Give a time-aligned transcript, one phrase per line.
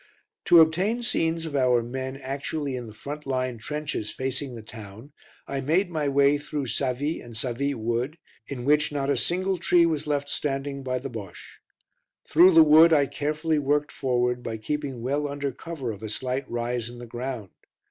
[0.45, 5.13] To obtain scenes of our men actually in the front line trenches facing the town,
[5.47, 8.17] I made my way through Savy and Savy Wood,
[8.47, 11.59] in which not a single tree was left standing by the Bosche.
[12.27, 16.49] Through the wood I carefully worked forward by keeping well under cover of a slight
[16.49, 17.51] rise in the ground.